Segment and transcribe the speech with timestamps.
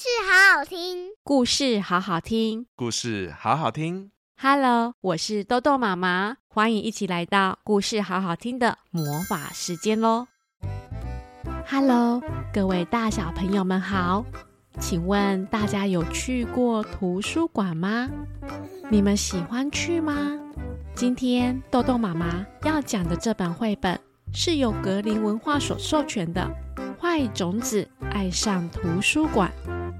[0.00, 4.12] 事好好听，故事好好听，故事好好听。
[4.40, 10.28] Hello，我是豆豆妈妈，欢迎一起来到故事好好听的魔法时间喽。
[11.68, 12.22] Hello，
[12.54, 14.24] 各位大小朋友们好，
[14.78, 18.08] 请问大家有去过图书馆吗？
[18.88, 20.14] 你们喜欢去吗？
[20.94, 23.98] 今天豆豆妈妈要讲的这本绘本
[24.32, 26.48] 是由格林文化所授权的。
[27.00, 29.52] 坏种子爱上图书馆。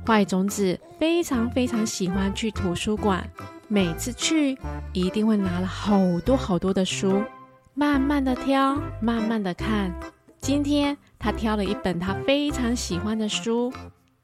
[0.08, 3.22] 坏种子非常非常喜欢去图书馆，
[3.68, 4.58] 每次去
[4.94, 7.22] 一定会拿了好多好多的书，
[7.74, 9.92] 慢慢的挑，慢慢的看。
[10.40, 13.70] 今天他挑了一本他非常喜欢的书，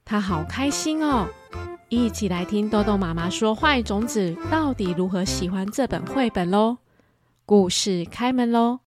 [0.07, 1.29] 他好开心哦！
[1.91, 6.79] 一起来听豆豆妈妈说，坏种子到底如何喜欢这本绘本喽。
[7.45, 8.81] 故事开门喽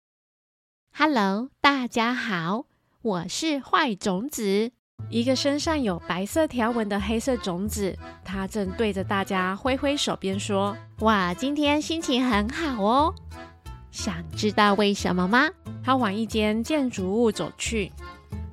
[0.94, 2.64] ！Hello，大家好。
[3.02, 4.72] 我是坏种子，
[5.08, 13.14] 一个身上有白色条纹的黑色种子，它正对着大家挥挥手，边说：“哇，今天心情很好哦。”
[13.92, 15.48] 想知道为什么吗？
[15.82, 17.92] 它往一间建筑物走去，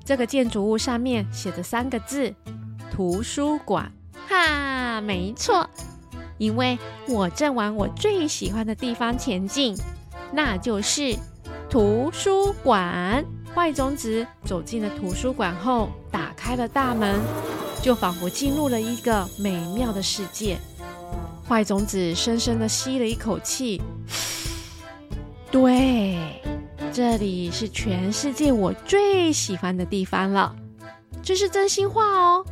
[0.05, 2.33] 这个建筑物上面写着三个字
[2.93, 3.91] ：“图书馆”。
[4.29, 5.69] 哈，没错，
[6.37, 6.77] 因为
[7.09, 9.75] 我正往我最喜欢的地方前进，
[10.31, 11.17] 那就是
[11.69, 13.25] 图书馆。
[13.55, 17.19] 坏种子走进了图书馆后，打开了大门，
[17.81, 20.57] 就仿佛进入了一个美妙的世界。
[21.47, 23.81] 坏种子深深地吸了一口气，
[25.51, 26.17] 对，
[26.91, 30.55] 这里是全世界我最喜欢的地方了，
[31.21, 32.45] 这是真心话哦。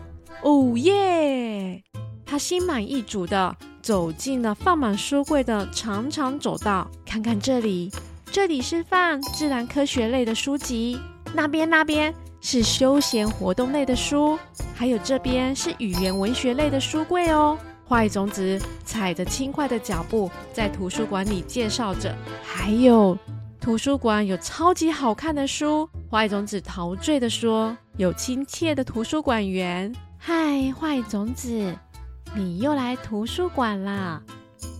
[0.43, 1.83] 哦耶！
[2.25, 7.91] 他心满意足地走进了放满书柜的长长走道，看看这里。
[8.31, 10.97] 这里是放自然科学类的书籍，
[11.33, 14.39] 那边那边是休闲活动类的书，
[14.73, 17.57] 还有这边是语言文学类的书柜哦。
[17.85, 23.17] 坏种子踩着轻快的脚步在图书馆里介绍着，还有
[23.59, 25.89] 图书馆有超级好看的书。
[26.09, 31.75] 坏种子陶醉地说：“有亲切的图书馆员，嗨，坏种子，
[32.33, 34.21] 你又来图书馆啦？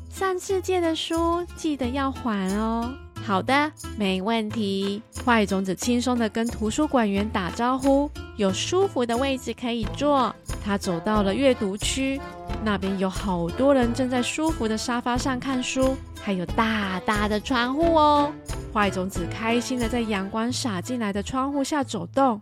[0.09, 2.90] 上次借的书记得要还哦。”
[3.23, 5.01] 好的，没问题。
[5.25, 10.35] 坏种子轻松地跟图书馆员打招呼，有舒服的位置可以坐。
[10.63, 12.19] 他走到了阅读区，
[12.63, 18.33] 那边有好多人正在舒服的沙发上看书，还有大大的窗户哦。
[18.73, 22.41] 坏种子开心地在阳光洒进来的窗户下走动，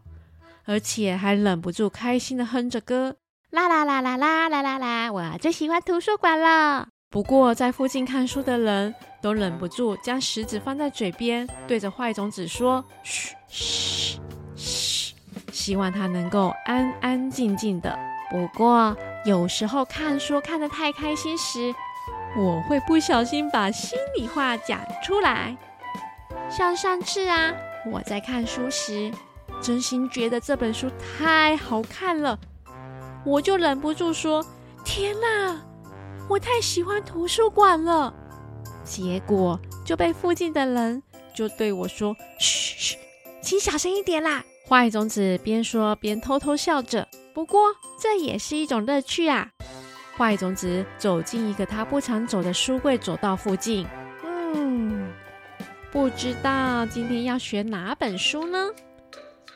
[0.66, 3.16] 而且还忍不住开心地哼着歌，
[3.52, 5.12] 啦啦啦啦啦啦啦啦！
[5.12, 6.88] 我最喜欢图书馆了。
[7.12, 14.20] 不过，在附近看书的人都忍不住将食指放在嘴边，对着坏种子说：“嘘嘘
[14.56, 15.16] 嘘，
[15.52, 17.98] 希望他能够安安静静的。”
[18.30, 21.74] 不过，有时候看书看得太开心时，
[22.38, 25.58] 我会不小心把心里话讲出来。
[26.48, 27.52] 像上次啊，
[27.92, 29.12] 我在看书时，
[29.60, 30.88] 真心觉得这本书
[31.18, 32.38] 太好看了，
[33.26, 34.46] 我就忍不住说
[34.86, 35.60] ：“天哪！”
[36.30, 38.14] 我太喜欢图书馆了，
[38.84, 41.02] 结果就被附近的人
[41.34, 42.98] 就对我说：“嘘嘘，
[43.42, 47.08] 请小声一点啦。”坏种子边说边偷偷笑着。
[47.34, 49.50] 不过这也是一种乐趣啊。
[50.16, 53.88] 坏种子走进一个他不常走的书柜走道附近，
[54.24, 55.12] 嗯，
[55.92, 58.70] 不知道今天要选哪本书呢？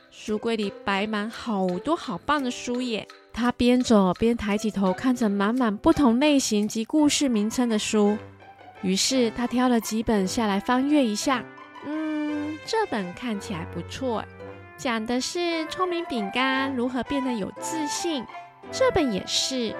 [0.09, 3.07] 书柜里摆满好多好棒的书耶。
[3.33, 8.15] 他边走边抬起头，看着满满不同类型及故事名称的书，
[8.83, 11.43] 于是他挑了几本下来翻阅一下。
[11.85, 14.23] 嗯，这本看起来不错，
[14.77, 18.23] 讲的是聪明饼干如何变得有自信。
[18.71, 19.75] 这本也是，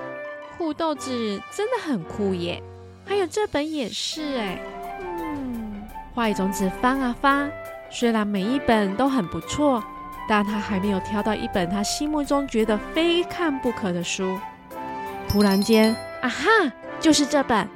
[0.57, 2.61] 酷豆子真的很酷耶。
[3.05, 4.59] 还有这本也是，哎，
[4.99, 5.83] 嗯，
[6.15, 7.51] 坏种子翻啊翻，
[7.89, 9.83] 虽然每一本都很不错。
[10.28, 14.39] 但他还没有挑到一本他心目中觉得非看不可的书。
[15.27, 16.50] 突然间，啊哈，
[17.00, 17.68] 就是这本！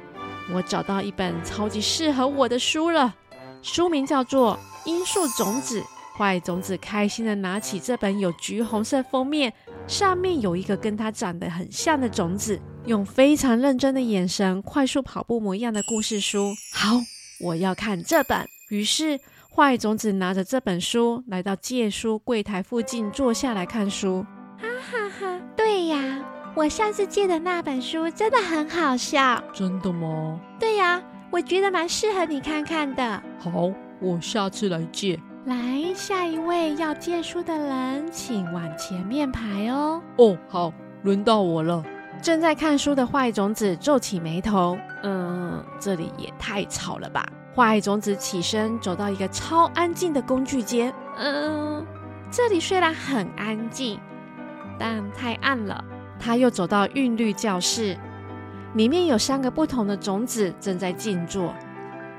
[0.52, 3.14] 我找到一本超级适合我的书了。
[3.60, 4.58] 书名叫做
[4.88, 5.80] 《罂粟种子》。
[6.16, 9.52] 坏种子开心地拿起这本有橘红色封面，
[9.86, 16.52] 上面有一个跟他长得很像的种子，用非常认真的眼神快速跑步模样的故事书。
[16.72, 16.96] 好，
[17.40, 18.48] 我要看这本。
[18.70, 19.20] 于是。
[19.58, 24.24] 坏种子拿着这本书来到借书柜台附近坐下来看书。
[24.56, 25.40] 哈哈哈！
[25.56, 26.24] 对呀，
[26.54, 29.42] 我上次借的那本书真的很好笑。
[29.52, 30.38] 真的吗？
[30.60, 33.20] 对呀，我觉得蛮适合你看看的。
[33.40, 35.18] 好，我下次来借。
[35.46, 40.00] 来，下一位要借书的人，请往前面排哦。
[40.18, 40.72] 哦，好，
[41.02, 41.84] 轮到我了。
[42.22, 47.28] 正在看书的坏种子皱起眉头，嗯，这里也太吵了吧。
[47.58, 51.84] 坏种子起身走到一个超安静的工具间，嗯，
[52.30, 53.98] 这里虽然很安静，
[54.78, 55.84] 但太暗了。
[56.20, 57.98] 他又走到韵律教室，
[58.74, 61.52] 里面有三个不同的种子正在静坐，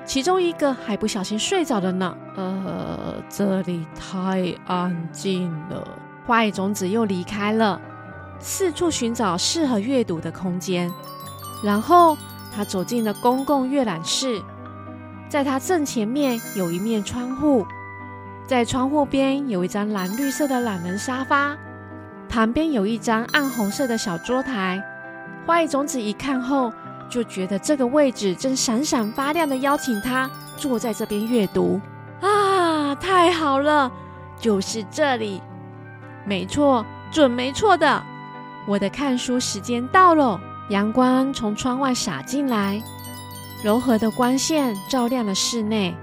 [0.03, 2.17] 其中一个还不小心睡着了呢。
[2.35, 5.87] 呃，这里太安静了。
[6.27, 7.79] 坏种子又离开了。
[8.39, 10.91] 四处寻找适合阅读的空间，
[11.63, 12.17] 然后
[12.53, 14.41] 他走进了公共阅览室。
[15.29, 17.63] 在他正前面有一面窗户，
[18.47, 21.55] 在窗户边有一张蓝绿色的懒人沙发，
[22.27, 24.83] 旁边有一张暗红色的小桌台。
[25.45, 26.73] 坏种子一看后，
[27.07, 31.79] 就觉得这个位置正闪闪发亮的邀请他坐在这边阅读。
[32.21, 33.91] 啊，太好了，
[34.39, 35.41] 就是这里，
[36.25, 38.03] 没错，准没错的。
[38.67, 40.39] 我的看书时间到了，
[40.69, 42.81] 阳光从窗外洒进来，
[43.63, 45.95] 柔和的光线照亮了室内。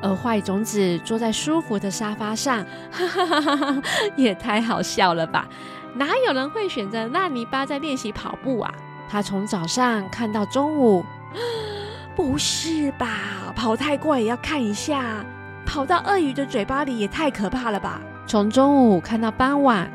[0.00, 3.82] 而坏种子坐在舒服的沙发上，哈哈哈哈，
[4.16, 5.48] 也太好笑了吧？
[5.94, 8.72] 哪有人会选择烂泥巴在练习跑步啊？
[9.10, 11.04] 他从早上看到中午，
[12.14, 13.52] 不是吧？
[13.56, 15.24] 跑太快也要看一下，
[15.66, 18.00] 跑到鳄鱼的嘴巴里也太可怕了吧？
[18.24, 19.90] 从中午看到傍晚。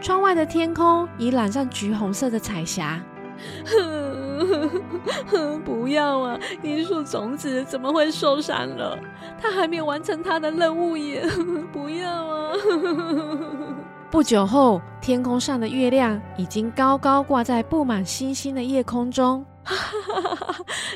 [0.00, 3.00] 窗外的天空已染上橘红色的彩霞。
[5.64, 6.38] 不要啊！
[6.62, 8.98] 罂粟种子怎么会受伤了？
[9.40, 11.24] 他还没有完成他的任务耶！
[11.72, 12.52] 不要啊！
[14.10, 19.44] 不久后，天空上的月亮已经高高挂在布满星星的夜空中。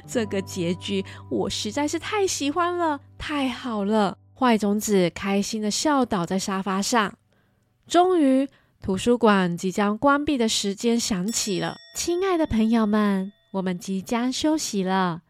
[0.07, 4.17] 这个结局我实在是太喜欢了，太好了！
[4.35, 7.13] 坏种子开心的笑倒在沙发上。
[7.87, 8.49] 终于。
[8.83, 15.23] 图书馆即将关闭的时间响起了，亲爱的朋友们，我们即将休息了。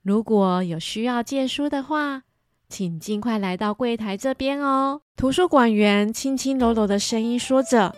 [0.00, 2.22] 如果有需要借书的话，
[2.70, 5.02] 请尽快来到柜台这边哦。
[5.16, 7.94] 图书馆员轻轻柔柔的声音说着。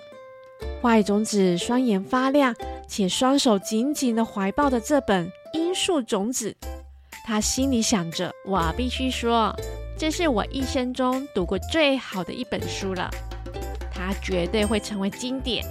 [0.82, 2.52] 坏种子双眼发亮，
[2.88, 6.56] 且双手紧紧的怀抱着这本《罂粟种子》，
[7.24, 9.54] 他心里想着：我必须说，
[9.96, 13.08] 这是我一生中读过最好的一本书了。
[14.10, 15.64] 它绝对会成为经典，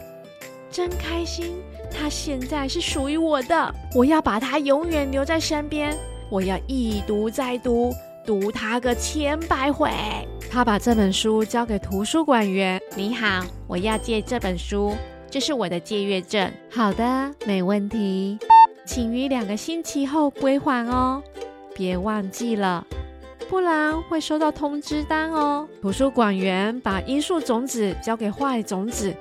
[0.71, 1.61] 真开心！
[1.91, 5.93] 它现在是属于我的，我要把它永远留在身边，
[6.29, 7.93] 我要一读再读，
[8.25, 9.91] 读它个千百回。
[10.49, 12.81] 他把这本书交给图书馆员。
[12.95, 14.95] 你好，我要借这本书，
[15.29, 16.49] 这是我的借阅证。
[16.71, 18.39] 好的，没问题，
[18.85, 21.21] 请于两个星期后归还哦，
[21.75, 22.87] 别忘记了。
[23.49, 25.67] 不然会收到通知单哦。
[25.81, 29.11] 图书馆员把罂粟种子交给坏种子，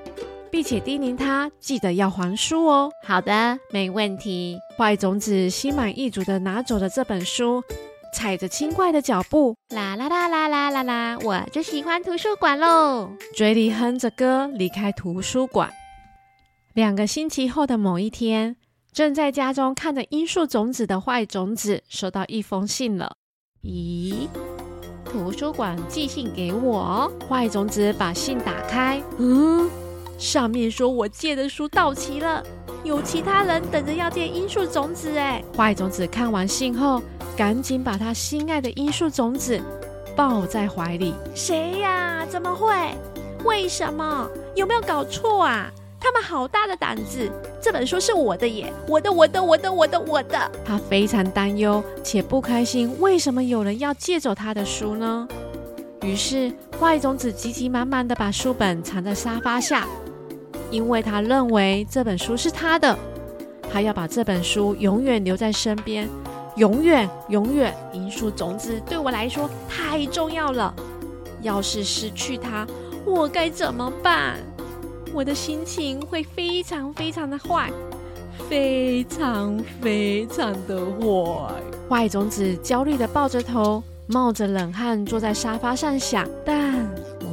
[0.51, 2.91] 并且叮咛他记得要还书哦。
[3.03, 4.59] 好的，没问题。
[4.77, 7.65] 坏种子心满意足的拿走了这本书，
[8.15, 13.11] 踩着轻快的脚步，啦啦啦啦啦啦啦，我就喜欢图书馆喽！
[13.35, 15.73] 嘴里哼着歌离开图书馆。
[16.75, 18.57] 两个星期后的某一天，
[18.93, 23.17] 正在家中看着罂粟种子的坏种子收到一封信了。
[23.65, 24.29] 咦，
[25.05, 27.11] 图书馆寄信给我。
[27.29, 29.69] 坏种子把信打开，嗯，
[30.17, 32.43] 上面说我借的书到期了，
[32.85, 35.17] 有其他人等着要借罂粟种子。
[35.17, 37.03] 哎，坏种子看完信后，
[37.37, 39.61] 赶紧把他心爱的罂粟种子
[40.15, 41.13] 抱在怀里。
[41.35, 42.25] 谁呀？
[42.31, 42.73] 怎么会？
[43.45, 44.29] 为什么？
[44.55, 45.71] 有没有搞错啊？
[46.01, 47.31] 他们好大的胆子！
[47.61, 50.51] 这本书是我的耶，我的，我的，我的，我的，我的。
[50.65, 55.27] 他非常担忧且不开心，为什么有人要借走他的书呢？
[56.03, 59.87] 于是坏种子急急忙忙地把书本藏在沙发下，
[60.71, 62.97] 因为他认为这本书是他的，
[63.73, 66.09] 他要把这本书永远留在身边，
[66.55, 67.75] 永远，永远。
[67.93, 70.73] 罂粟种子对我来说太重要了，
[71.43, 72.65] 要是失去它，
[73.05, 74.39] 我该怎么办？
[75.13, 77.71] 我的心情会非常非常的坏，
[78.49, 81.55] 非常非常的坏。
[81.89, 86.29] 坏种子焦虑地抱着头，冒着冷汗坐在沙发上想。
[86.45, 86.75] 但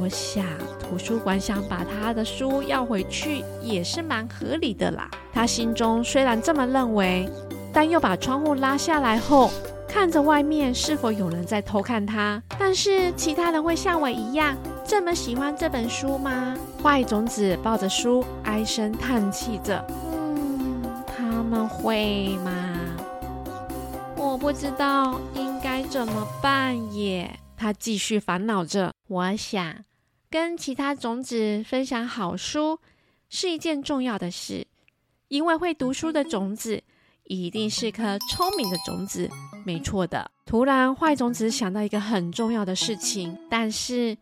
[0.00, 0.44] 我想，
[0.80, 5.08] 图书馆想把他的书要回去也是蛮合理的啦。
[5.32, 7.28] 他心中虽然这么认为，
[7.72, 9.50] 但又把窗户拉下来后，
[9.86, 12.42] 看着外面是否有人在偷看他。
[12.58, 16.56] 但是其他人会像我一样，这么喜欢这本书吗？
[16.82, 19.84] 坏种子抱着书，唉声叹气着。
[20.12, 22.52] 嗯，他们会吗？
[24.16, 27.38] 我不知道应该怎么办耶。
[27.56, 28.92] 他继续烦恼着。
[29.08, 29.84] 我想
[30.30, 32.78] 跟其他种子分享好书，
[33.28, 34.66] 是一件重要的事，
[35.28, 36.82] 因为会读书的种子
[37.24, 39.28] 一定是颗聪明的种子，
[39.64, 40.30] 没错的。
[40.44, 44.16] 突然，坏种子想到一个很重要的事情，但是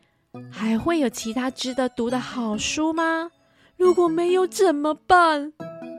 [0.50, 3.31] 还会有其他值得读的好书吗？
[3.76, 5.53] 如果没有怎么办？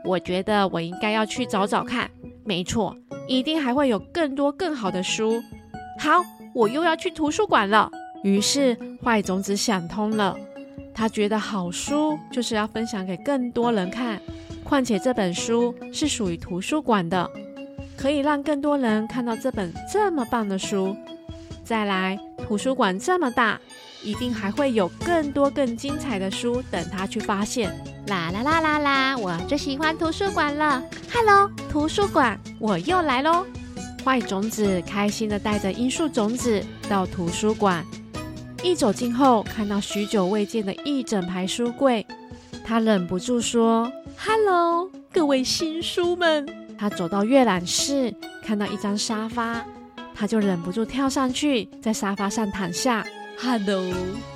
[0.04, 2.10] 我觉得我应该要去找找看。
[2.44, 2.96] 没错，
[3.28, 5.42] 一定还会有更多更好的书。
[6.00, 6.24] 好，
[6.54, 7.90] 我又要去图书馆了。
[8.24, 10.36] 于是，坏种子想通了。
[10.94, 14.22] 他觉得好书就是要分享给更多人看，
[14.64, 17.30] 况且这本书是属于图书馆的，
[17.98, 20.96] 可以让更多人看到这本这么棒的书。
[21.64, 23.60] 再来，图书馆这么大，
[24.06, 27.76] 一定还会有更多更精彩的书等他去发现。
[28.06, 30.82] 啦啦啦啦啦，我最喜欢图书馆了。
[31.12, 33.44] Hello，图书馆，我又来喽。
[34.06, 37.84] 坏种子开心的带着罂粟种子到图书馆。
[38.62, 42.06] 一走进后，看到许久未见的一整排书柜，
[42.64, 46.48] 他忍不住说：“Hello，各位新书们！”
[46.78, 49.66] 他走到阅览室，看到一张沙发，
[50.14, 53.04] 他就忍不住跳上去，在沙发上躺下。
[53.40, 53.94] “Hello，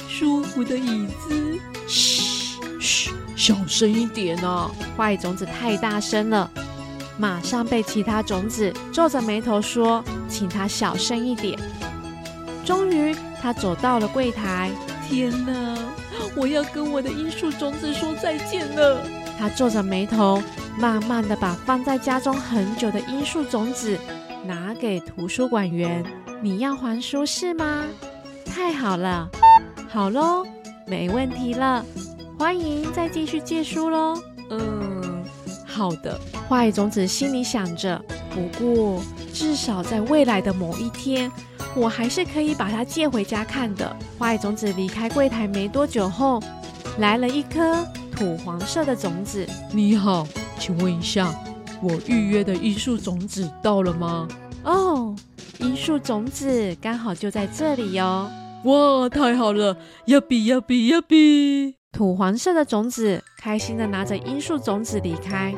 [0.07, 1.59] 舒服的椅子。
[1.87, 6.49] ”“嘘嘘，小声一点啊！”坏种子太大声了，
[7.17, 11.59] 马上被其他种子皱着眉头说：“请他小声一点。”
[12.65, 13.15] 终于。
[13.41, 14.69] 他走到了柜台，
[15.07, 15.77] 天哪！
[16.35, 19.01] 我要跟我的罂粟种子说再见了。
[19.39, 20.43] 他皱着眉头，
[20.77, 23.97] 慢慢的把放在家中很久的罂粟种子
[24.45, 26.03] 拿给图书馆员。
[26.41, 27.85] 你要还书是吗？
[28.61, 29.29] 太好了，
[29.87, 30.45] 好喽，
[30.85, 31.83] 没问题了。
[32.37, 34.21] 欢迎再继续借书喽。
[34.49, 35.23] 嗯，
[35.65, 36.19] 好的。
[36.49, 37.99] 坏种子心里想着，
[38.29, 39.01] 不过
[39.33, 41.31] 至少在未来的某一天。
[41.73, 43.95] 我还是可以把它借回家看的。
[44.19, 46.43] 坏种子离开柜台没多久后，
[46.97, 49.47] 来了一颗土黄色的种子。
[49.71, 50.27] 你好，
[50.59, 51.33] 请问一下，
[51.81, 54.27] 我预约的罂粟种子到了吗？
[54.65, 55.15] 哦，
[55.59, 58.29] 罂粟种子刚好就在这里哟。
[58.65, 59.77] 哇，太好了！
[60.05, 61.77] 呀比呀比呀比！
[61.93, 65.55] 土黄色的种子开心的拿着罂粟种子离开，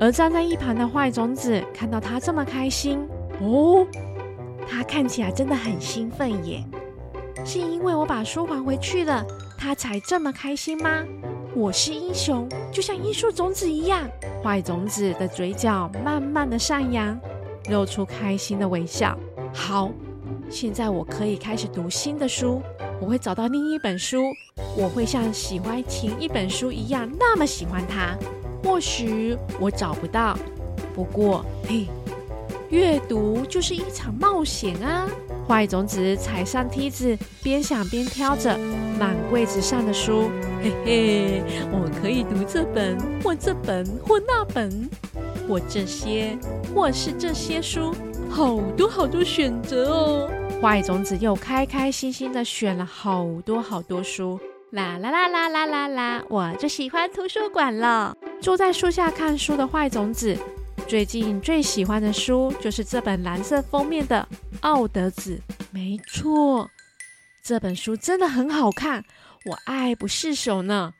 [0.00, 2.98] 而站在一旁的坏种子看到他这么开心，
[3.40, 3.86] 哦。
[4.66, 6.64] 他看起来真的很兴奋耶，
[7.44, 9.24] 是因为我把书还回去了，
[9.56, 11.04] 他才这么开心吗？
[11.54, 14.08] 我是英雄，就像罂粟种子一样。
[14.42, 17.18] 坏种子的嘴角慢慢的上扬，
[17.70, 19.18] 露出开心的微笑。
[19.54, 19.90] 好，
[20.50, 22.62] 现在我可以开始读新的书，
[23.00, 24.22] 我会找到另一本书，
[24.76, 28.16] 我会像喜欢前一本书一样那么喜欢它。
[28.64, 30.36] 或许我找不到，
[30.94, 31.86] 不过嘿。
[32.70, 35.08] 阅读就是一场冒险啊！
[35.48, 38.58] 坏种子踩上梯子，边想边挑着
[38.98, 40.30] 满柜子上的书。
[40.62, 44.90] 嘿嘿，我可以读这本，或这本，或那本，
[45.48, 46.36] 或这些，
[46.74, 47.94] 或是这些书，
[48.28, 50.30] 好多好多选择哦！
[50.60, 54.40] 坏种子又开开心心地选了好多好多书。
[54.72, 56.24] 啦啦啦啦啦啦啦！
[56.28, 58.16] 我就喜欢图书馆了。
[58.40, 60.36] 坐在树下看书的坏种子。
[60.88, 64.26] 最近最喜欢的书就是这本蓝色封面的
[64.60, 65.40] 《奥德子》。
[65.70, 66.68] 没错，
[67.44, 69.04] 这本书真的很好看，
[69.46, 70.92] 我爱不释手呢。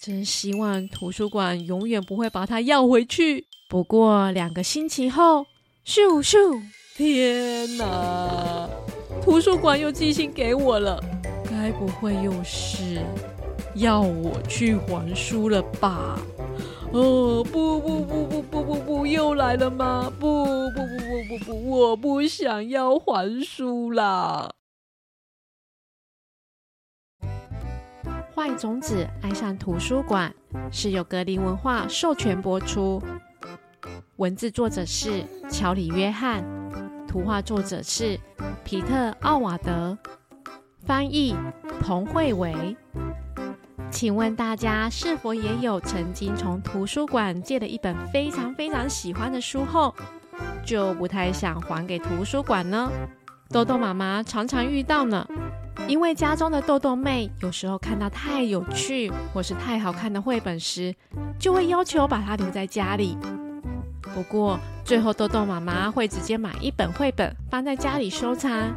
[0.00, 3.46] 真希望图书馆永远不会把它要回去。
[3.68, 5.46] 不过两个星期后，
[5.84, 6.62] 咻咻！
[6.96, 8.68] 天哪！
[9.26, 11.02] 图书馆又寄信给我了，
[11.50, 13.02] 该不会又是
[13.74, 16.16] 要我去还书了吧？
[16.92, 20.08] 哦，不不不不不不不，又来了吗？
[20.20, 24.48] 不不不不不不，我不想要还书啦！
[28.32, 30.32] 坏种子爱上图书馆
[30.70, 33.02] 是由格林文化授权播出，
[34.18, 36.44] 文字作者是乔里约翰，
[37.06, 38.18] 图画作者是
[38.64, 39.96] 皮特奥瓦德，
[40.84, 41.34] 翻译
[41.80, 42.76] 彭慧维。
[43.90, 49.94] 请问大家是否也有曾经从图书馆借了一本非常非常喜欢的书后，
[50.64, 52.90] 就不太想还给图书馆呢？
[53.48, 55.26] 豆豆妈妈常常遇到呢，
[55.86, 60.94] 因为家中的豆豆妹有时候看到太有趣或是太好看的绘本时，
[61.38, 63.16] 就会要求把它留在家里。
[64.14, 68.72] 不过最后豆豆妈妈会直接买一本绘本放在家里收藏。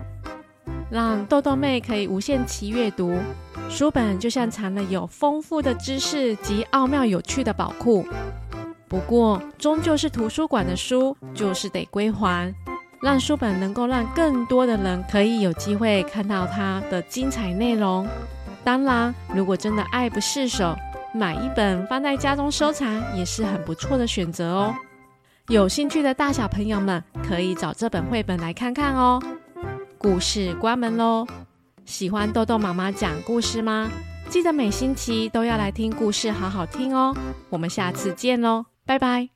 [0.90, 3.20] 让豆豆妹可以无限期阅读，
[3.70, 8.04] 书本就像藏了有丰富的知识及奥妙有趣的宝库。
[8.88, 12.52] 不过，终究是图书馆的书，就是得归还，
[13.04, 18.08] 让书本能够让更多的人可以有机会看到它的精彩内容。
[18.64, 20.76] 当然，如果真的爱不释手，
[21.14, 24.74] 买一本放在家中收藏也是很不错的选择哦。
[25.50, 29.20] 有兴趣的大小朋友们可以找这本绘本来看看哦。
[29.98, 31.28] 故事关门喽！
[31.86, 33.90] 喜欢豆豆妈妈讲故事吗？
[34.30, 37.18] 记得每星期都要来听故事，好好听哦。
[37.50, 39.28] 我们下次见喽，拜拜。